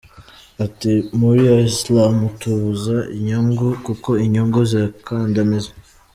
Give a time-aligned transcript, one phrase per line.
[0.65, 5.71] Ati “Muri Islam tubuza inyungu, kuko inyungu zirakandamiza.